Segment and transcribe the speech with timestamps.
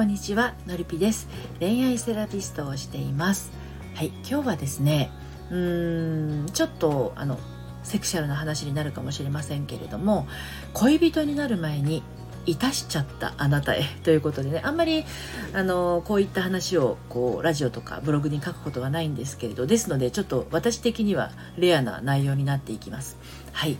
[0.00, 1.28] こんにちはのりぴです。
[1.58, 3.52] 恋愛セラピストをしています。
[3.94, 5.10] はい今日はですね
[5.50, 7.38] うーんちょっとあの
[7.82, 10.26] セクシャルな話になるかもしれませんけれども
[10.72, 12.02] 恋人になる前に
[12.50, 15.04] いたしちゃったあなたへということでねあんまり
[15.54, 23.16] あのこういった話をこうラジオとかブログに書くことはないんですけれどですのでちょっと私的にはレアな内容になっていきます。
[23.52, 23.78] はい。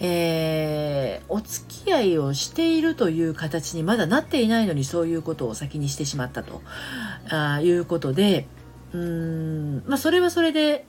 [0.00, 6.62] えー、お付き合いをしているという形にまだなっていないのにそういうことを先にしてしまったと。
[7.30, 8.46] あいうことで
[8.92, 10.84] うーんまあそれはそれで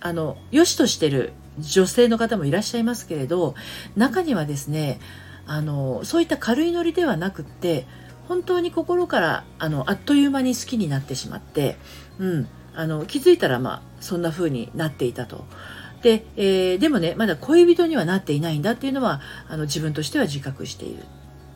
[0.00, 3.54] あの良しとしてる女性の方もいらっしゃいますけれど
[3.96, 5.00] 中にはですね
[5.48, 7.86] あのそういった軽いノリではなくって
[8.28, 11.76] 本当に心からあのあっという間に好きになってしまって、
[12.18, 15.46] うん、あの気づいたらまあそんな風になっていたと。
[16.02, 21.02] で,、えー、でもねまだ恋人にはなっていないんだっていうのはあの自分としては自覚している、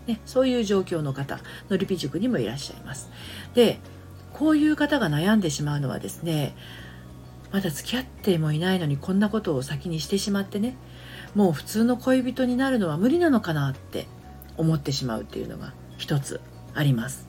[0.07, 3.11] ね、そういう状況の方のりぴ塾にもいらっしゃいます。
[3.55, 3.79] で
[4.33, 6.57] こういう方が悩んでしまうのはですね
[7.53, 10.75] まだ付き合ってもいないのにこんなことを先にしてしまってね
[11.35, 14.07] もう普通の恋人になるのは無理なのかなって
[14.57, 16.41] 思ってしまうっていうのが一つ
[16.75, 17.27] あります。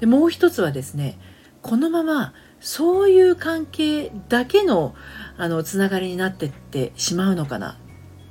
[0.00, 1.18] でもう一つはですね
[1.62, 4.94] このままそういう関係だけの
[5.36, 7.74] あのつながりになってってしまうのかなっ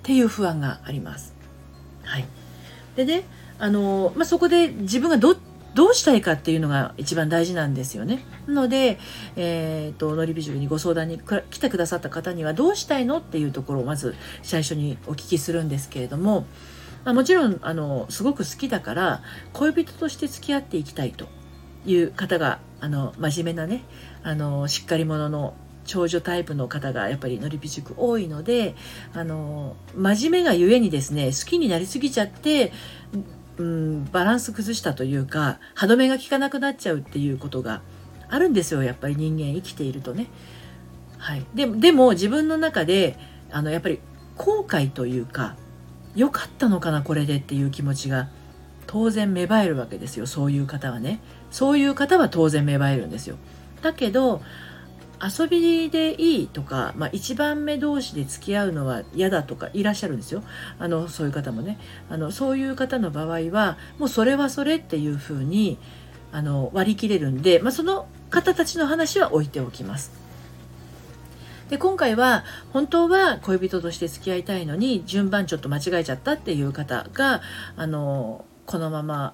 [0.04, 1.34] ていう不安があります。
[2.04, 2.26] はい、
[2.96, 3.24] でね
[3.60, 5.32] あの、まあ、そこで自分がど
[5.74, 8.24] どうしたいかっていうのが一番大事なんですよね。
[8.48, 9.00] なので、
[9.36, 16.46] えーと、のりび塾にご相談に来てくださった方にはどうしたいのっていうところをまず最初にお聞きするんですけれども、
[17.06, 19.22] まあ、もちろんあのすごく好きだから
[19.54, 21.28] 恋人として付き合っていきたいと
[21.86, 23.84] いう方があの真面目なね
[24.24, 25.54] あのしっかり者の
[25.86, 28.76] 長女タイプの方がやっぱりのりぴ塾多いので
[29.14, 32.72] あの真面目がゆえにですね好きになりすぎちゃって
[33.62, 37.82] うん、バランス崩したというか歯止めが効かなくなっちゃうっていうことが
[38.28, 38.82] あるんですよ。
[38.82, 40.28] やっぱり人間生きているとね。
[41.20, 43.20] はい、ででも自分の中で
[43.52, 44.00] あのやっぱり
[44.38, 45.56] 後悔というか
[46.16, 48.30] 良かったのかなこれでっていう気持ちが
[48.88, 50.26] 当然芽生えるわけですよ。
[50.26, 51.20] そういう方はね。
[51.52, 53.36] そういう方は当然芽生えるんですよ。
[53.84, 54.42] だけど
[55.24, 60.44] 遊びでいいとか、まあ、一番目同士で付き合うのは嫌だとかいらっしゃるんですよ
[60.80, 65.78] あのそういう方もねあのそういう方の場合はもうそれはそれっていうふうに
[66.32, 70.12] あの割り切れるんで、まあ、その方たちの話は置いておきます。
[71.70, 72.44] で今回は
[72.74, 77.42] 本当は恋人として付き合いたいのに順番ちょっと間違えちゃったっていう方が
[77.78, 79.34] あのこのまま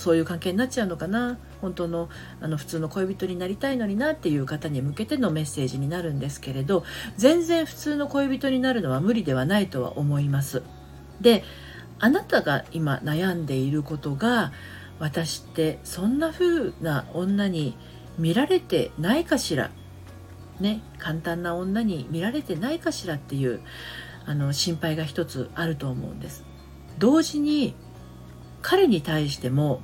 [0.00, 2.08] そういう関係になっちゃうのかな本当の
[2.40, 6.84] あの普通の恋人になりたいのになっていう方に向けてのメッセージになるんですけれど
[7.16, 10.62] 全然普通の恋人になるのは無理ではないとは思います。
[11.20, 11.44] で
[11.98, 14.52] あなたが今悩んでいることが
[14.98, 17.76] 私ってそんな風な女に
[18.18, 19.70] 見られてないかしら
[20.60, 23.60] ね簡単な女に見られてないかしらっていう
[24.26, 26.44] あの心配が一つあると思うんです。
[26.98, 27.74] 同時に
[28.66, 29.80] 彼に対しても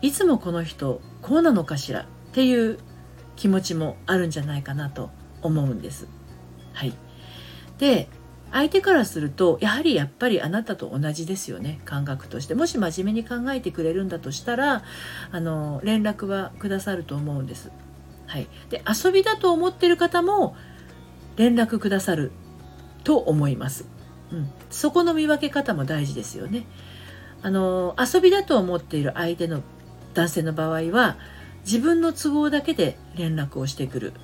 [0.00, 2.78] いつもこの人こうなのかしらっていう
[3.36, 5.10] 気持ちもあるんじゃないかなと
[5.42, 6.08] 思うんです。
[6.72, 6.94] はい、
[7.76, 8.08] で
[8.50, 14.82] 相手からするとやはりやっぱりあなたと同じですよね感覚としてもし真面目に考えてくれるんだとしたら
[15.30, 17.70] あの連絡はくださると思うんです。
[18.26, 20.56] はい、で遊びだと思ってる方も
[21.36, 22.32] 連絡くださる
[23.04, 23.84] と思います。
[24.32, 26.64] うん、そこの見分け方も大事ですよね。
[27.46, 29.62] あの遊びだと思っている相手の
[30.14, 31.16] 男性の場合は
[31.64, 34.14] 自分の都合だけで連絡をしてくる。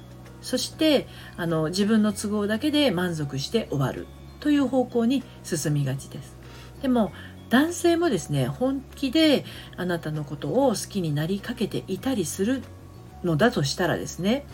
[0.40, 1.06] そして
[1.36, 4.08] あの自分の都合だけで満足して終わる。
[4.40, 6.36] という方向に進みがちです。
[6.82, 7.12] でも
[7.48, 9.44] 男性もですね本気で
[9.76, 12.60] あなたのことを好きになりかけていたりする
[13.22, 14.44] のだとしたらですね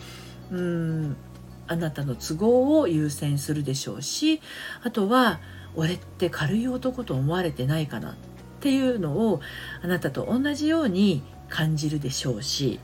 [0.51, 1.17] うん
[1.65, 4.41] あなたの都合を優先するでしょうし
[4.83, 5.39] あとは
[5.75, 8.15] 俺って軽い男と思われてないかな。
[8.59, 9.39] っていうのを
[9.81, 12.81] あなたと同じように感じるでしょうし、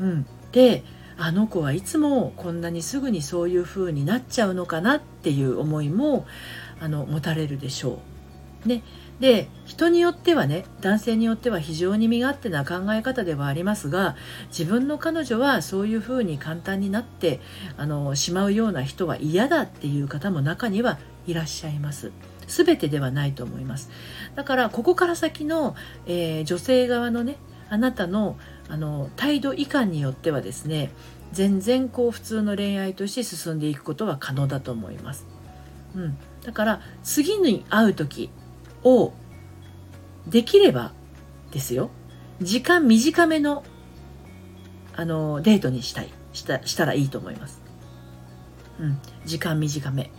[0.00, 0.82] うん、で
[1.16, 6.26] あの子はいつもこんなにすぐにそういう風になっちゃうのかなっていう思いも
[6.80, 8.00] あの持たれるでしょ
[8.66, 8.68] う。
[8.68, 8.82] ね、
[9.20, 14.16] で人によってはね男性によっては非常に身勝手な考え方ではありますが
[14.48, 17.40] 自分の彼女はそういうふうに簡単になって
[17.76, 22.10] あのしまうような人は嫌だっていう方も中にはいらっしゃいます。
[22.46, 23.90] 全てではないと思います。
[24.34, 25.74] だからここから先の、
[26.06, 27.36] えー、女性側のね
[27.68, 28.36] あなたの
[28.68, 30.90] あの態度いかんによってはですね
[31.32, 35.26] 全然こう普通の恋愛として進んでいくことは可能だと思います、
[35.96, 38.30] うん、だから次に会う時
[38.84, 39.12] を
[40.26, 40.92] できれば
[41.50, 41.90] ですよ。
[42.40, 43.62] 時間短めの
[44.94, 46.10] あのデートにしたい。
[46.32, 47.60] したしたらいいと思います。
[48.80, 50.10] うん、時間短め。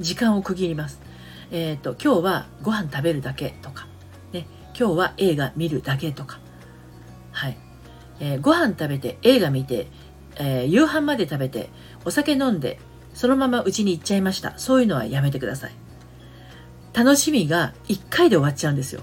[0.00, 1.00] 時間を区切ります。
[1.50, 3.86] え、ー、と今日はご飯食べるだけとか、
[4.32, 4.46] ね、
[4.78, 6.40] 今日は映画見るだけとか、
[7.32, 7.56] はい、
[8.20, 9.88] えー、ご飯食べて映画見て、
[10.36, 11.70] えー、夕飯まで食べて
[12.04, 12.78] お酒飲んで
[13.14, 14.58] そのまま家に行っちゃいました。
[14.58, 15.72] そういうのはやめてください。
[16.94, 19.02] 楽しみが1回で終わっちゃうんですよ。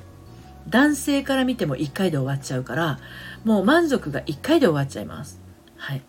[0.69, 3.00] 男性から見ても1回で終わっちゃうから
[3.44, 5.41] もう満足が1回で終わっちゃいます。
[5.75, 6.01] はい。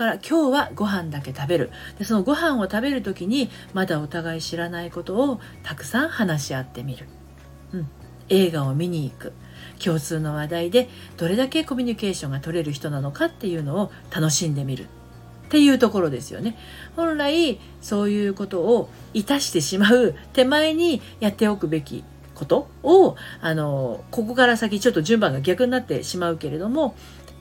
[0.00, 1.70] から今日はご飯だけ食べる。
[1.98, 7.06] でそのご飯を食べる時にまだお互い知らないことをたくさん話し合ってみる、
[7.74, 7.88] うん、
[8.30, 9.34] 映画を見に行く。
[9.78, 10.88] 共通の話題で
[11.18, 14.84] どれだけコミュニケーションが取れる人なのかっていうのを楽しんでみる。
[14.84, 14.86] っ
[15.50, 16.56] ていうところですよね。
[16.96, 22.04] 本来そういうことをいたしてしまう手前にやっておくべき
[22.40, 26.94] ことをあのここから先ちょっと順番が逆になってしまうけれども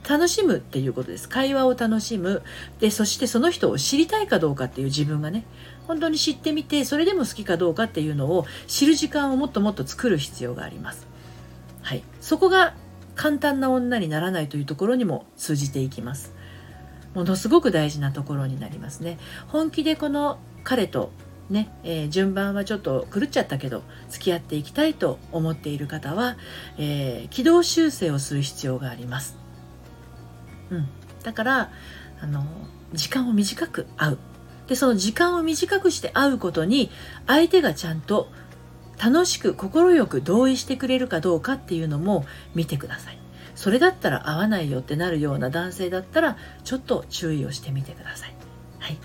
[0.08, 1.28] 楽しむっていうことです。
[1.28, 2.42] 会話を楽しむ。
[2.80, 5.46] で、そしてその人を知りたいかどうかっていう自分がね、
[5.88, 11.08] 本当に知ってみて、それでも好きかどうかっていうのを知る時間をもっともっと作る必要があります。
[11.82, 12.76] はい、そこが
[13.16, 16.34] 簡単な女にならないというところにも通じていきます
[17.16, 19.18] ものすごく大事なところになりますね
[19.48, 21.12] 本気でこの彼と
[21.50, 26.38] ね、えー、順番はちょっと狂っちゃったけど付き合っていきたいと思っている方は、
[26.78, 29.36] えー、軌道修正をする必要があります、
[30.72, 30.88] うん、
[31.24, 31.72] だから
[32.22, 32.46] あの
[32.94, 34.18] 時間を短く会う
[34.68, 36.92] でその時間を短くして会うことに
[37.26, 38.30] 相手がちゃんと
[39.04, 43.18] 楽しく快く同意してくれるかどうかっていうのも見てください。
[43.56, 48.34] それだったら合わないよってなるような男性だったらちょっと注意をしてみてください。
[48.80, 48.98] はい。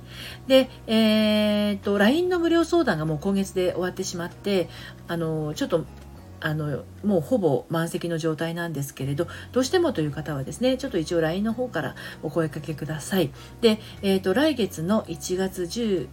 [0.46, 4.68] で、えー、っと、LINE の無料相談がもう今月で終わってしまって、
[5.08, 5.84] あの、ちょっと
[6.44, 13.30] あのもうほぼ満席の状態なんですけれどどうしてもという方はですねちょっと一応 LINE の方からお声かけください。
[13.62, 16.08] で、えーと来月の1月19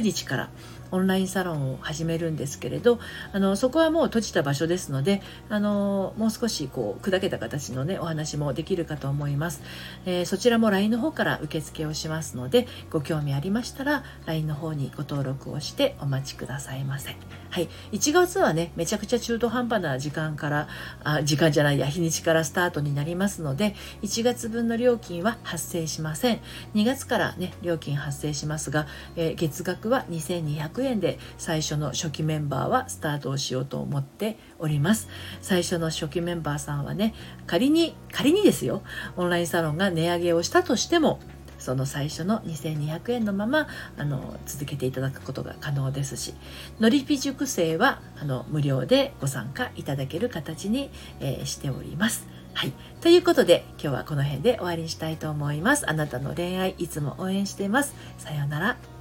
[0.00, 0.50] 日から
[0.90, 2.98] オンラインサロンを始めるんですけれど
[3.32, 9.62] あのそこはもう閉じた場所ですのであのもう少しこう砕けた形のねお話もできるかと思います、
[10.06, 17.16] えー、そちらも LINE の方から受付をしますのでご興味ありましたら LINE の方にご登録をしてお待ちくださいませ。
[17.50, 17.68] はい。
[17.92, 20.68] 1月はねめちゃくちゃ中途半端な時間から
[21.02, 26.40] あ時間じゃないや日にちからスタートになりますので1月分の料金は発生しません。
[26.74, 28.86] 2月からね料金発生しますが、
[29.16, 35.08] えー、月額は2200 100円で最初の初期メンバーはスタートをしようと思っております
[35.42, 37.14] 最初の初期メンバーさんはね
[37.46, 38.82] 仮に仮にですよ
[39.16, 41.20] オンラインサロンが値上げをしたとしても
[41.58, 43.66] その最初の2200円のまま
[43.96, 46.34] あの続けていただくことが可能ですし
[46.78, 52.26] のりぴ塾生はあの無料でご参加いただける形に、えー、しております。
[52.54, 52.72] はい。
[53.00, 55.88] ということで、今日はこの辺で終わりにしたいと思います。
[55.88, 57.94] あなたの恋愛いつも応援しています。
[58.16, 58.97] さようなら。